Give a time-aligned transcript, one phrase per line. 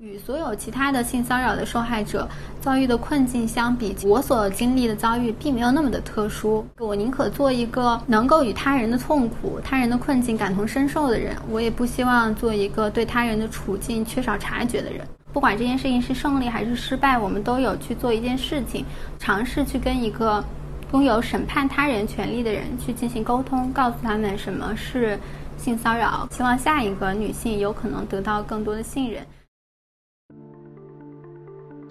[0.00, 2.28] 与所有其他的性骚扰的受害者
[2.60, 6.64] 遭遇的困境相比，我所经历的遭遇并没有那么的特殊。
[6.78, 15.04] 我宁可做一个能够与他人的痛苦、他人的困境感同身受的人，我也不希望做一个对他人的处境缺少察觉的人。
[15.32, 18.84] 不管这件事情是胜利还是失败，我们都有去做一件事情，
[19.18, 20.44] 尝试去跟一个
[20.92, 25.18] 拥有审判他人权利的人去进行沟通，告诉他们什么是
[25.56, 29.26] 性骚扰，希望下一个女性有可能得到更多的信任。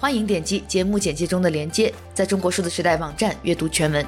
[0.00, 4.02] 欢迎点击节目简介中的链接，在中国数字时代网站阅读全文。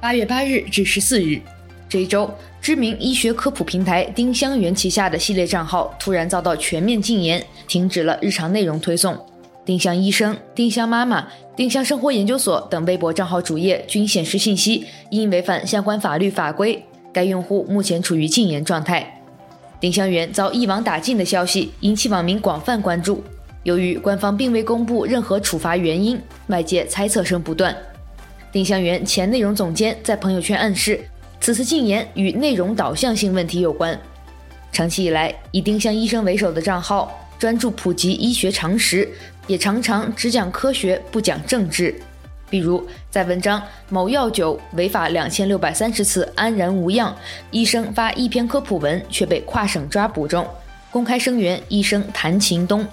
[0.00, 1.40] 八月八日至十四日，
[1.88, 2.28] 这一周，
[2.60, 9.16] 知名医学科普平台丁香园旗下的系列账号突然遭到全面禁言，停止了日常内容推送。
[9.64, 19.19] 丁香医生、丁香妈妈、丁香生活研究所等微博账号主页均显示信息，因违反相关法律法规，该用户目前处于禁言状态。
[19.80, 23.24] 丁香园遭一网打尽的消息引起网民广泛关注。
[23.62, 27.74] 由于官方并未公布任何处罚原因，外界猜测声不断。
[28.52, 31.00] 丁香园前内容总监在朋友圈暗示，
[31.40, 33.98] 此次禁言与内容导向性问题有关。
[34.70, 39.08] 长期以来，以丁香医生为首的账号专注普及医学常识，
[39.46, 41.94] 也常常只讲科学不讲政治。
[42.50, 47.16] 比如，在文章“某药酒违法两千六百三十次安然无恙”，
[47.52, 50.44] 医生发一篇科普文却被跨省抓捕中，
[50.90, 52.84] 公开声援医生谭秦东；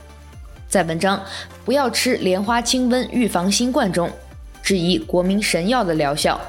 [0.69, 1.19] 在文章
[1.66, 4.08] “不要吃莲花清瘟预防新冠”中，
[4.61, 6.39] 质疑国民神药的疗效。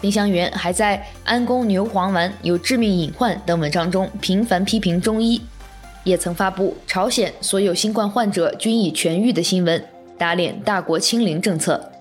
[0.00, 5.40] 丁香园还在“安宫牛黄丸有致命隐患”等文章中频繁批评中医，
[6.02, 9.84] 也曾发布朝鲜所有新冠患者均已痊愈的新闻，
[10.18, 11.91] 打脸大国清零政策。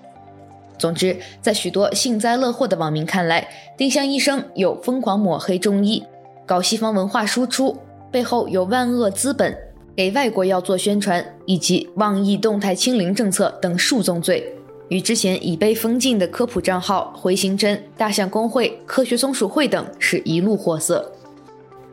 [0.81, 3.47] 总之，在许多幸灾乐祸的网民看来，
[3.77, 6.03] 丁香医生有疯狂抹黑中医、
[6.43, 7.77] 搞西方文化输出，
[8.11, 9.55] 背后有万恶资本
[9.95, 14.43] 给外国药做宣传，以及妄议动态清零政策等数宗罪，
[14.89, 21.11] 与之前已被封禁的科普账号回形针、大象公会、科学松鼠会等是一路货色。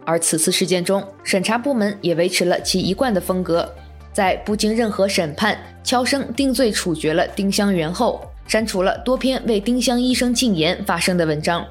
[0.07, 3.71] 而此次事件中，审查部门也维持了其一贯的风格，
[4.15, 8.19] 在不经任何审判、悄声定罪处决了丁香园后。
[8.49, 11.65] 删除了多篇为丁香医生禁言发声的文章。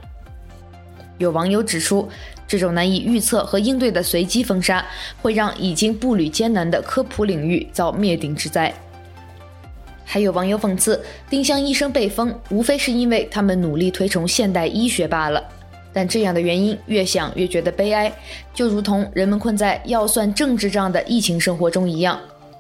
[1.18, 2.08] 有网友指出，
[2.48, 4.86] 这种难以预测和应对的随机封杀，
[5.20, 8.72] 会让已经步履艰难的科普领域遭灭顶之灾。
[10.06, 15.44] 还有网友讽刺，丁香医生被封，无非是因为他们努力推崇现代医学罢了。
[15.92, 18.14] 但这样的原因越想越觉得悲哀，
[18.54, 22.20] 就如同人们困在要算政治账的疫情生活中一样，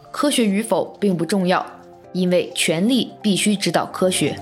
[0.09, 1.63] 科学与否并不重要。
[2.13, 4.35] 因为权力必须指导科学。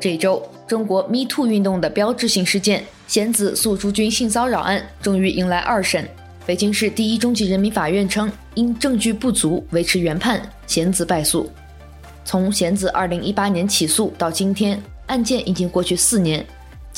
[0.00, 6.08] 这周，中国 Me Too 运动的标志性事件——贤子诉朱军性骚扰案，终于迎来二审。
[6.46, 11.50] 北京市第一中级人民法院称，因证据不足，维持原判，贤子败诉。
[12.24, 16.46] 从贤子2018年起诉到今天，案件已经过去四年。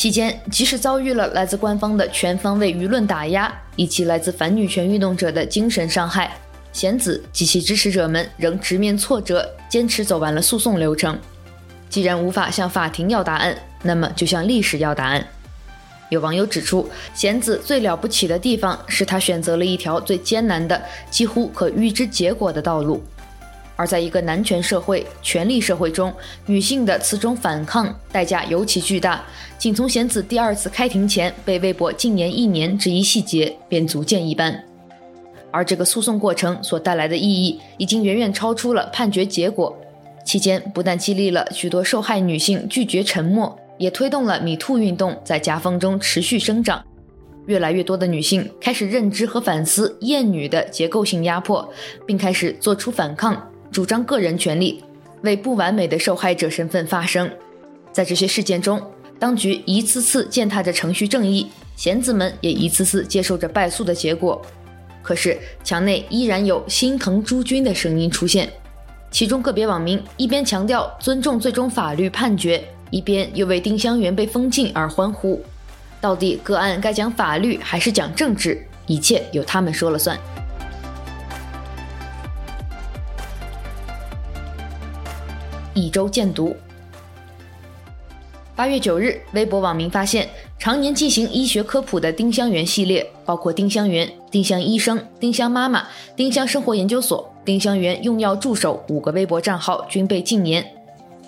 [0.00, 6.32] 期间，即使遭遇了来自官方的全方位舆论打压，以及来自反女权运动者的精神伤害，
[6.72, 11.18] 贤子及其支持者们仍直面挫折，坚持走完了诉讼流程。
[11.90, 15.22] 既然无法向法庭要答案，那么就向历史要答案。
[16.08, 23.04] 有网友指出，贤子最了不起的地方是他选择了一条最艰难的、几乎可预知结果的道路。
[23.80, 26.12] 而在一个男权社会、权力社会中，
[26.44, 29.24] 女性的此种反抗代价尤其巨大。
[29.56, 34.62] 仅从贤子第二次开庭前被微博禁言一年这一细节，便足见一斑。
[35.50, 39.74] 而这个诉讼过程所带来的意义，已经远远超出了判决结果。
[40.26, 46.84] 期间不但激励了许多受害女性拒绝沉默，也推动了米兔运动在夹缝中持续生长。
[47.46, 51.66] 越来越多的女性开始认知和反思厌女的结构性压迫，
[52.06, 53.49] 并开始做出反抗。
[53.72, 54.82] 主张个人权利，
[55.22, 57.30] 为不完美的受害者身份发声。
[57.92, 58.82] 在这些事件中，
[59.18, 61.46] 当局一次次践踏着程序正义，
[61.76, 64.40] 贤子们也一次次接受着败诉的结果。
[65.02, 68.48] 可是，墙内依然有心疼朱军的声音出现。
[69.10, 75.42] 其中个别网民一边强调尊重最终法律判决，一边又为丁香园被封禁而欢呼。
[76.00, 78.66] 到底个案该讲法律还是讲政治？
[78.86, 80.18] 一切由他们说了算。
[85.80, 86.54] 一周见读。
[88.54, 90.28] 八月九日，微博网民发现，
[90.58, 100.62] 常年进行医学科普的丁香园系列，包括丁香园、丁香医生、丁香妈妈、丁香生活研究所、丁香园用药助手五个微博账号均被禁言。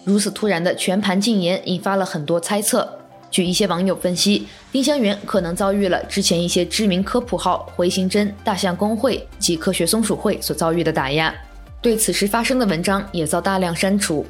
[0.05, 2.99] 如此突然的全盘禁言，引发了很多猜测。
[3.31, 11.35] 据一些网友分析，丁香园可能遭遇了之前一些知名科普号回形针、大象公会及科学松鼠会所遭遇的打压，
[11.81, 14.27] 对此时发生的文章也遭大量删除。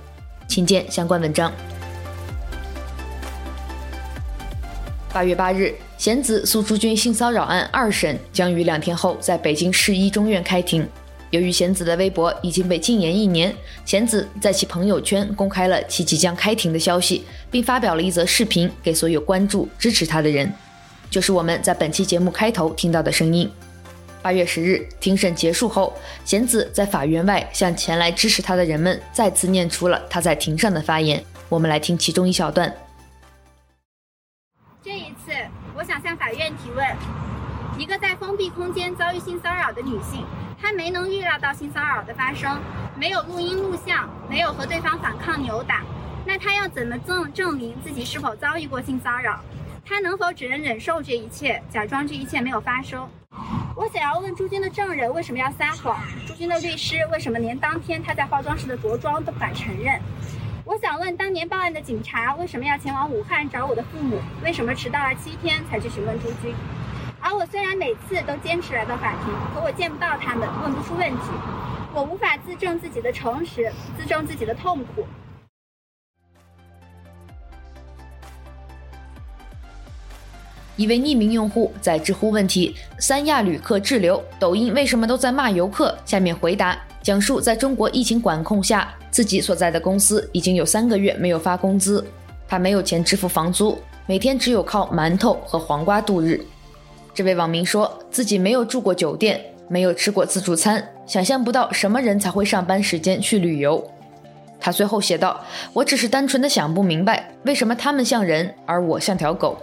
[0.53, 1.51] 请见相关文章。
[5.11, 10.87] 八月八日，贤子诉朱军性骚扰案二审将于两天后在北京市一中院开庭。
[11.31, 13.51] 由于贤子的微博已经被禁言一年，
[13.87, 20.53] 贤子在其朋友圈公开了其即将开庭的消息，并发表了一则视频给所有关注支持他的人，
[21.09, 23.51] 就是我们在本期节目开头听到的声音。
[24.23, 25.93] 八月十日，庭审结束后，
[26.25, 31.23] 贤子在法院外向前来支持他的人们再次念出了他在庭上的发言。
[31.49, 32.73] 我们来听其中一小段。
[34.81, 35.33] 这一次，
[35.77, 36.87] 我想向法院提问：
[37.77, 40.25] 一个在封闭空间遭遇性骚扰的女性，
[40.61, 42.61] 她没能预料到性骚扰的发生，
[42.97, 45.83] 没有录音录像，没有和对方反抗扭打，
[46.25, 49.41] 那她要怎么证证明自己是否遭遇过性骚扰？
[49.85, 53.09] 她能否只能忍受这一切，假装这一切没有发生？
[53.75, 55.99] 我想要问朱军的证人为什么要撒谎？
[56.27, 59.99] 朱军的律师为什么连当天他在化妆室的着装都不敢承认？
[60.65, 64.21] 我想问，当年报案的警察为什么要前往武汉找我的父母？
[64.45, 66.55] 为什么迟到了七天才去询问朱军？
[67.19, 71.31] 而我虽然每次都坚持来到法庭，可我见不到他们，问不出问题。
[71.95, 75.07] 我无法自证自己的诚实，自证自己的痛苦。
[80.77, 86.79] 一位匿名用户在知乎问题“三亚旅客滞留，抖音为什么都在骂游客”下面回答。
[87.03, 92.05] 讲述在中国疫情管控下，自己所在的公司已经有三个月没有发工资，
[92.49, 93.77] 他没有钱支付房租，
[94.07, 96.41] 每天只有靠馒头和黄瓜度日。
[97.13, 99.39] 这位网民说自己没有住过酒店，
[99.69, 103.85] 没有吃过自助餐，想象不到什么人才会上班时间去旅游。
[104.59, 109.59] 他最后写道：“我只是单纯的想不明白，为什么他们像人，而我像条狗。”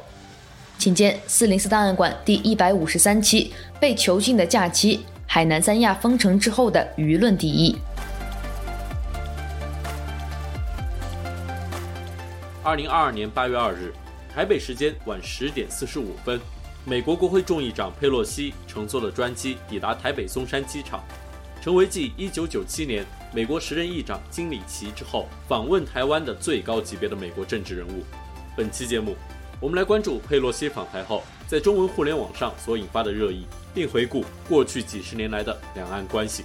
[0.79, 4.97] 请见四零四档案馆第一百五十三期《被囚禁的假期》。
[5.27, 7.75] 海南三亚封城之后的舆论第一。
[12.63, 13.93] 二零二二年八月二日，
[14.33, 16.39] 台北时间晚十点四十五分，
[16.85, 21.03] 美国国会众议长佩洛西乘坐了专机抵达台北松山机场，
[21.61, 28.01] 成为继一九九七年美国时任议长金里奇之后访问台湾的最高级别的美国政治人物。
[28.55, 29.15] 本期节目，
[29.59, 33.45] 我们来关注佩洛西访台后在中文互联网上所引发的热议。
[33.73, 36.43] 并回顾过去几十年来的两岸关系。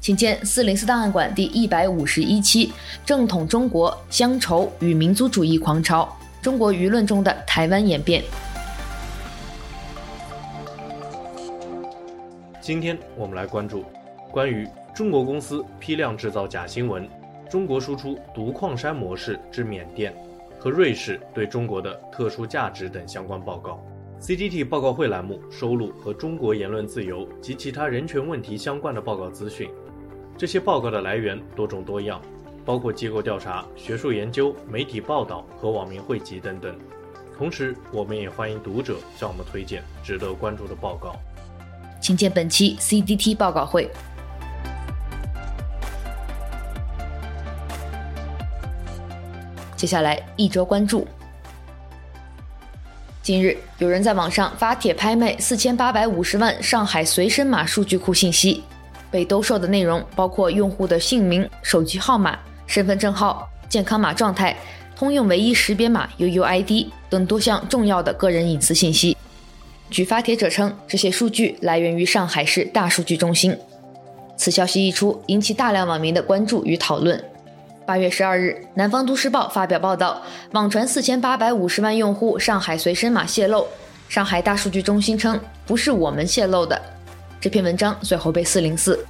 [0.00, 2.72] 请见四零四档案馆第一百五十一期：
[3.04, 8.22] 正统中国乡愁与民族主义狂潮，中国舆论中的台湾演变。
[12.60, 13.84] 今天我们来关注
[14.30, 17.08] 关于中国公司批量制造假新闻、
[17.50, 20.14] 中国输出毒矿山模式之缅甸
[20.64, 23.84] 和瑞士对中国的特殊价值等相关报告。
[24.18, 29.68] C D T 报告会栏目收录和中国言论自由及其他人权问题相关的报告资讯。
[30.38, 32.18] 这些报告的来源多种多样，
[32.64, 36.74] 包括机构调查、学术研究、媒体报道和网民汇集等等。
[37.36, 41.14] 同时，我们也欢迎读者向我们推荐值得关注的报告。
[42.00, 43.90] 请见本期 C D T 报告会。
[49.84, 51.06] 接下来一周关注。
[53.20, 58.62] 近日，有人在网上发帖拍卖四千八百五十万上海随身码数据库信息，
[59.10, 64.56] 被兜售的内容包括用户的姓名、手机号码、身份证号、健康码状态、
[64.96, 69.14] 通用唯一识别码 UUID 等多项重要的个人隐私信息。
[69.90, 73.54] 据发帖者称，这些数据来源于上海市大数据中心。
[74.38, 77.22] 此消息一出，引起大量网民的关注与讨论。
[77.86, 80.22] 八月十二日，《南方都市报》发表报道，
[80.52, 83.66] 网传四千八百五十万用户上海随身码泄露。
[84.08, 86.80] 上海大数据中心称，不是我们泄露的。
[87.38, 89.04] 这篇文章随后被四零四。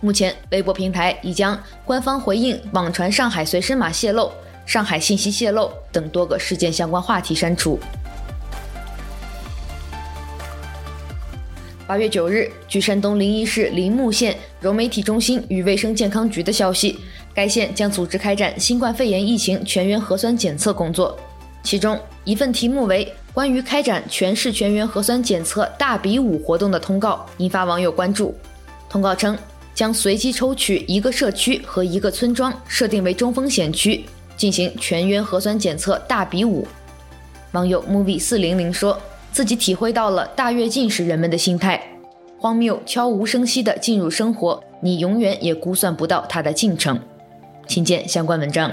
[0.00, 4.30] 目前，微博平台已将官方回应网传上海随身码泄露、
[4.66, 7.80] 上海信息泄露等多个事件相关话题删除。
[11.86, 16.98] 八月九日，据山东临沂市临木县融媒体中心与卫生健康局的消息。
[17.34, 21.18] 该县将组织开展新冠肺炎疫情全员核酸检测工作，
[21.64, 28.32] 其中一份题目为《关于开展全市全员核酸检测大比武活动的通告引发网友关注。
[28.88, 29.36] 通告称，
[29.74, 34.04] 将随机抽取一个社区和一个村庄，设定为中风险区，
[34.36, 36.64] 进行全员核酸检测大比武。
[37.50, 38.96] 网友 movie 四零零说
[39.32, 41.82] 自己体会到了大跃进时人们的心态，
[42.38, 46.96] 荒谬悄无声息地进入生活，你永远也估算不到它的进程。
[47.66, 48.70] 请见相关文章。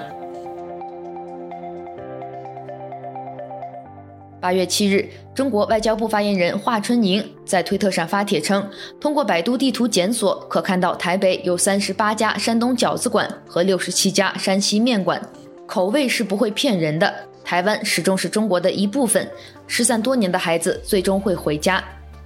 [4.40, 8.68] 八月七日，中国外交部发言人华春莹在推特上发帖称，
[9.00, 15.22] 通过百度地图检索，可看到台北有三十八家山东饺子馆和六十七家山西面馆，
[15.68, 17.14] 口味是不会骗人的。
[17.44, 19.30] 台湾始终是中国的一部分，
[19.68, 21.84] 失散多年的孩子最终会回家。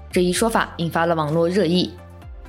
[0.10, 1.92] 这一说法引发了网络热议，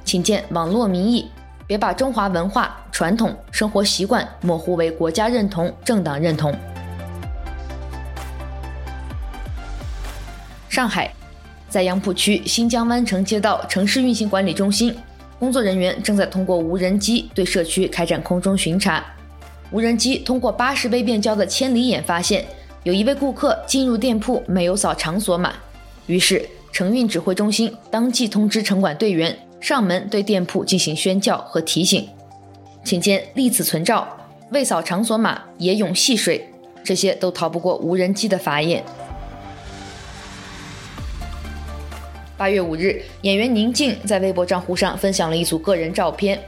[0.05, 1.29] 请见网络民意，
[1.67, 6.55] 别把中华文化、传统、生活习惯模糊为国家认同、政党认同。
[10.69, 11.13] 上海，
[11.69, 14.97] 在杨浦区新疆湾城街道城市运行管理中心，
[15.41, 19.05] 工作人员正在通过无人机对社区开展空中巡查。
[19.73, 22.45] 无人机通过八十倍变焦的千里眼发现，
[22.85, 25.53] 有一位顾客进入店铺没有扫场所码，
[26.07, 32.09] 于是城运指挥中心当即通知城管队员上门对店铺进行宣教和提醒。
[32.85, 34.07] 请见历次存照，
[34.53, 36.49] 未扫场所码也涌戏水，
[36.85, 38.85] 这些都逃不过无人机的法眼。
[42.37, 46.41] 八月五日，演员宁静在微博账户上分享了一组个人照片，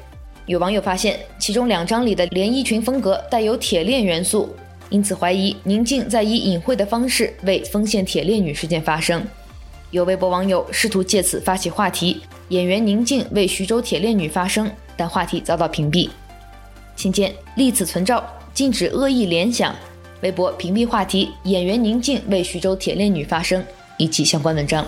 [0.46, 4.54] 有网友发现其中两张里的连衣裙风格带有铁链元素，
[4.90, 9.20] 因此怀疑宁静在以隐晦的方式为丰县铁链女事件发声。
[9.90, 16.10] 有微博网友试图借此发起话题，演员宁静为徐州铁链女发声，但话题遭到屏蔽。
[16.94, 19.74] 请见立此存照，禁止恶意联想，
[20.20, 23.64] 微博屏蔽话题，演员宁静为徐州铁链女发声，
[23.96, 24.84] 以及相关文章。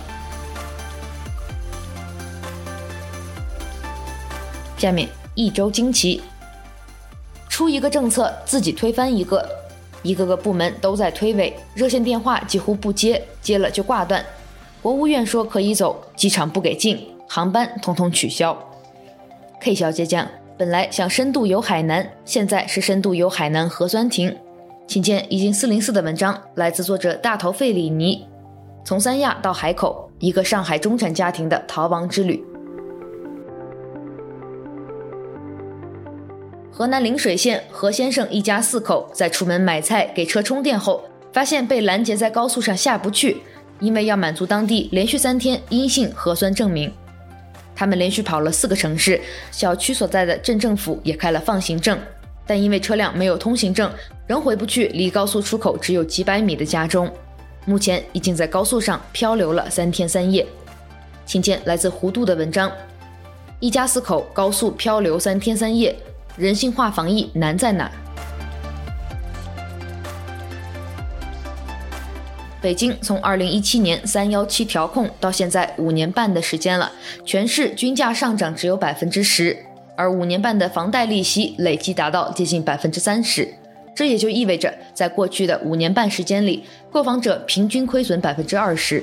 [4.77, 6.21] 下面一周惊奇，
[7.49, 9.49] 出一个政策自己推翻一个，
[10.03, 14.23] 一个个部门都在推诿，热线电话几乎不接，接了就挂断。
[14.83, 18.57] 国务院说可以走，机场不给进，航班统统取消。
[19.61, 24.35] K 小姐讲，本来想深度游海南，现在是深度游海南核酸亭。
[24.87, 28.27] 请见已经四零四的文章，来自作者大头费里尼，
[28.83, 32.43] 从三亚到海口，一个上海中产家庭的逃亡之旅。
[36.73, 43.43] 河南陵水县何先生一家四口在出门买菜给车充电后，发现被拦截在高速上下不去，
[43.81, 46.93] 因为要满足当地连续三天阴性核酸证明。
[47.75, 49.21] 他们连续跑了四个城市，
[49.51, 51.99] 小区所在的镇政府也开了放行证，
[52.47, 53.91] 但因为车辆没有通行证，
[54.27, 57.11] 仍回不去离高速出口只有几百米的家中。
[57.65, 60.47] 目前已经在高速上漂流了三天三夜。
[61.25, 62.71] 请见来自弧度的文章：
[63.61, 65.97] 一家四口高速漂流三天三夜。
[66.37, 67.91] 人性化防疫难在哪？
[72.61, 76.93] 北京从二零一七年三幺七调控到现在五年半的时间了，
[77.25, 79.57] 全市均价上涨只有百分之十，
[79.97, 83.49] 而五年半的房贷利息累计达到接近百分之三十，
[83.97, 89.03] 这也就意味着，在过去的五年半时间里，购房者平均亏损百分之二十。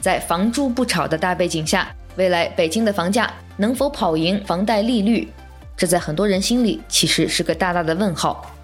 [0.00, 5.28] 在房住不炒的大背景下，未来北京的房价能否跑赢房贷利率？
[5.76, 8.54] 这在很多人心里其实是个大大的问号。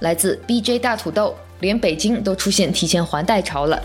[0.00, 3.80] 来自 BJ 大土豆，连北京都出现提前还贷潮了。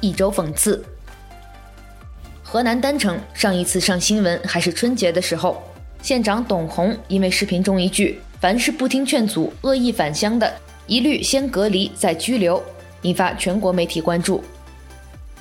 [0.00, 0.84] 一周讽刺：
[2.44, 5.60] 河南郸城上一次上新闻还是春节的时候，
[6.00, 10.54] 县长董红因为视频中一句“凡是不听劝阻、恶意返乡的，
[10.86, 12.62] 一律先隔离再拘留”，
[13.02, 14.44] 引发全国媒体关注。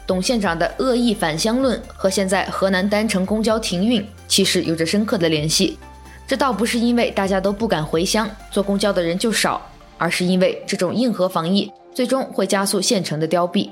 [0.07, 5.77] 董县长的恶意返乡论和现在河南郸城公交停运其实有着深刻的联系。
[6.25, 9.61] 这倒不是因为大家都不敢回乡，坐公交的人就少，
[9.97, 13.69] 而是因为这种硬核防疫最终会加速县城的凋敝。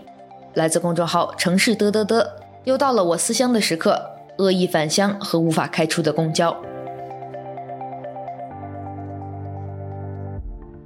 [0.54, 2.25] 来自公众号“城市嘚嘚嘚”，
[2.65, 4.12] 又到了我思乡的时刻。
[4.38, 6.54] 恶意返乡和无法开出的公交，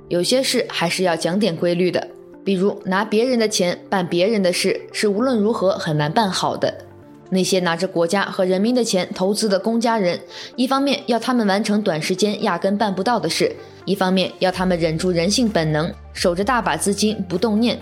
[0.07, 2.07] 有些事还是要讲点规律的。
[2.49, 6.73] 比如拿别人的钱办别人的事，是无论如何很难办好的。
[7.29, 10.19] 那些拿着国家和人民的钱投资的公家人，
[10.55, 17.79] 一方面要他们完成短时间压根办不到的事，一方面要他们忍住人性本能，守着大把资金不动念。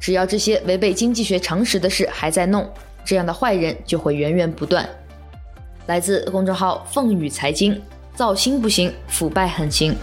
[0.00, 2.66] 只要这些违背经济学常识的事还在弄，
[3.04, 4.88] 这样的坏人就会源源不断。
[5.88, 7.78] 来自公众号“凤羽财经”，
[8.16, 9.94] 造星不行，腐败横行。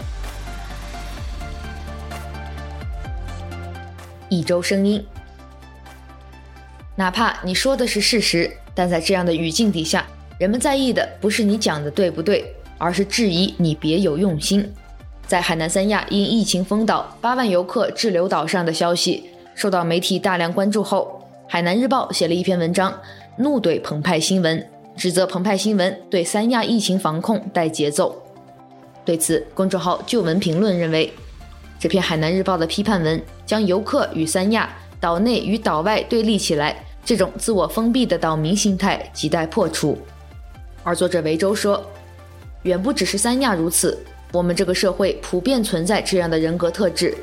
[4.34, 5.04] 一周声音，
[6.96, 10.04] 哪怕你说的是事实，但在这样的语境底下，
[10.38, 12.44] 人们在意的不是你讲的对不对，
[12.76, 14.68] 而是质疑你别有用心。
[15.26, 22.92] 在海南三亚因疫情封岛，八万游客滞留岛上的消息受到媒体大量关注后，海南日报写了一篇文章，
[23.38, 28.20] 怒怼澎湃新闻，指责澎湃新闻对三亚疫情防控带节奏。
[29.04, 31.12] 对此，公众号旧闻评论认为，
[31.78, 34.68] 这篇海南日报的批判文将游客与三亚、
[35.00, 39.98] 岛内与岛外对立起来，这种自我封闭的岛民心态亟待破除。
[40.82, 41.84] 而作者维州说，
[42.62, 43.98] 远不只是三亚如此，
[44.32, 47.14] 我们这个社会普遍存在这样的人格特质，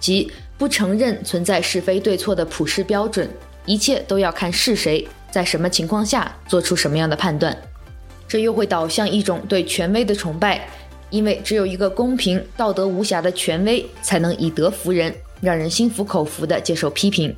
[0.00, 3.28] 即不承认存在是非对错的普世标准，
[3.66, 7.54] 一切都要看是谁在什么情况下做出什么样的判断，
[8.26, 10.66] 这又会导向一种对权威的崇拜。
[11.10, 17.34] 因为只有一个公平、道德无瑕的权威，才能以德服人，让人心服口服地接受批评。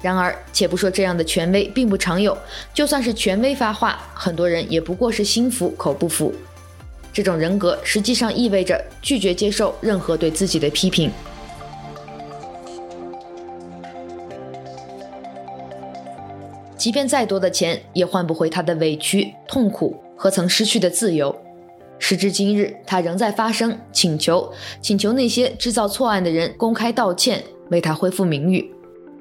[0.00, 2.36] 然而，且不说这样的权威并不常有，
[2.74, 6.34] 就算是权威发话，很多人也不过是心服口不服。
[7.12, 11.12] 这种人格实际上意味着拒绝接受任何对自己的批评，
[16.78, 21.41] 即便再多的钱，也换不回他的委屈、痛苦和曾失去的自由。
[22.04, 27.40] 时至今日，他仍在发声，请求请求那些制造错案的人公开道歉，
[27.70, 28.68] 为他恢复名誉。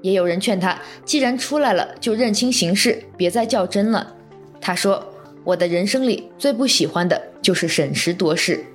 [0.02, 4.16] 也有人劝他，既然出来了，就认清形势，别再较真了。
[4.60, 5.14] 他说
[5.46, 8.66] ：“我的人生里最不喜欢的就是审时度势。”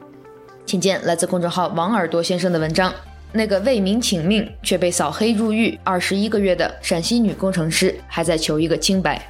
[0.64, 2.94] 请见来自公众号王耳朵先生的文章：
[3.32, 9.20] 那个为民请命却被扫黑入狱二十一个月的陕西女工程师，还在求一个清白。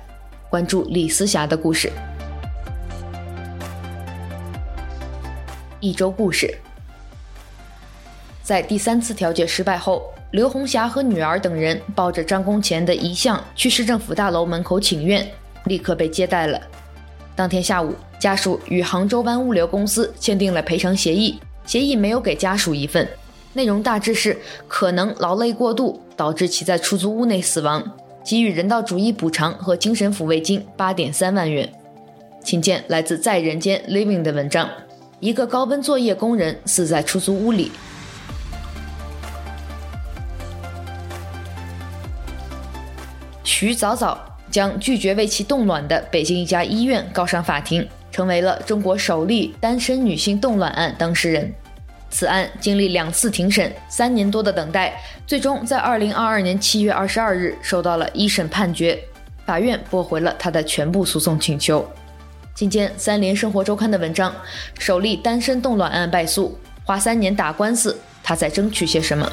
[0.51, 1.91] 关注李思霞的故事。
[5.87, 6.53] 一周故事，
[8.43, 10.03] 在第三次调解失败后，
[10.33, 15.25] 刘红霞和女儿等人抱着张公干的遗像去市政府大楼门口请愿，
[15.67, 16.61] 立刻被接待了。
[17.37, 23.09] 当天下午，家属与杭州湾物流公司签订了赔偿协议，协议没有给家属一份，
[23.53, 27.89] 内容大致是可能劳累过度导致其在出租屋内死亡，
[28.25, 31.73] 给予人道主义补偿和精神抚慰金八点三万元。
[32.43, 34.69] 请见来自在人间 Living 的文章。
[35.19, 37.73] 一个高温作业工人死在出租屋里。
[43.43, 51.51] 徐早早将拒绝为其冻卵的北京一家医院告上法庭，成为了中国首例单身女性冻卵案当事人。
[52.11, 58.99] 此案经历两次庭审，三年多的等待，最终在二零二二年七月二十二日收到了一审判决，
[59.47, 61.89] 法院驳回了他的全部诉讼请求。
[62.57, 64.35] 今天三联生活周刊的文章，
[64.79, 69.31] 首例单身冻卵案败诉，花三年打官司，他在争取些什么？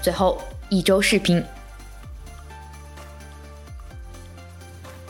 [0.00, 0.40] 最后
[0.70, 1.44] 一周视频。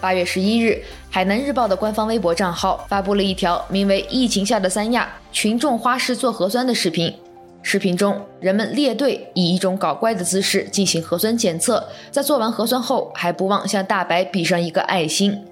[0.00, 7.16] 八月十一日，海南日报的官方微博账号发布了一条名为“疫情下的三亚，群众花式做核酸”的视频。
[7.62, 15.44] 视频中，人们列队以一种搞怪的姿势进行核酸检测，在做完核酸后还不忘向大白比上一个爱心。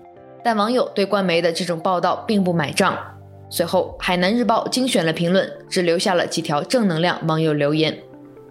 [0.43, 2.97] 但网友对官媒的这种报道并不买账。
[3.51, 7.97] 随后，海南日报精选了评论，只留下了几条正能量网友留言。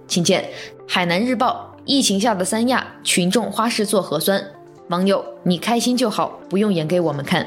[0.08, 0.50] 请见
[0.88, 4.44] 海南日报：疫情下的三亚，群众花式做核酸。
[4.90, 7.46] 网友，你开心就好，不用演给我们看。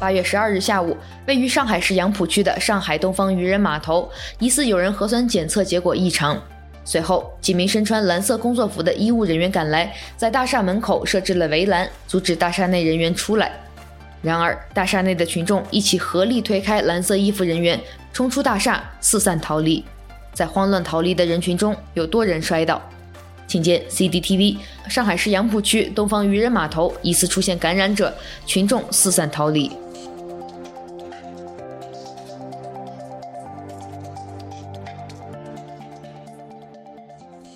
[0.00, 6.42] 八月十二日下午，位于上海市杨浦区的上海东方渔人码头，疑似有人核酸检测结果异常。
[6.86, 13.52] 随后，几名身穿蓝色工作服的医务人员赶来，在大厦门口设置了围栏，阻止大厦内人员出来。
[14.22, 17.78] 然而，大厦内的群众一起合力推开蓝色衣服人员，
[18.10, 19.84] 冲出大厦，四散逃离。
[20.32, 22.80] 在慌乱逃离的人群中，有多人摔倒。
[23.46, 24.56] 请见 CCTV，
[24.88, 28.14] 上海市杨浦区东方渔人码头疑似出现感染者，
[28.46, 29.70] 群众四散逃离。